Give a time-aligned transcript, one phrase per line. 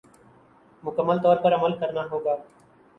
[0.83, 2.35] مکمل طور پر عمل کرنا ہوگا